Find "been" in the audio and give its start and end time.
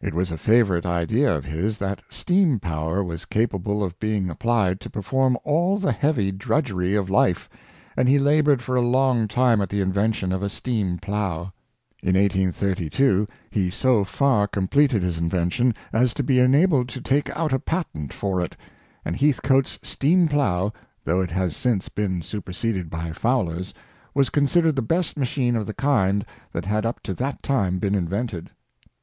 21.90-22.22, 27.78-27.94